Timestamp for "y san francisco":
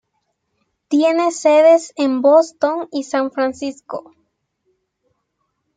2.91-4.15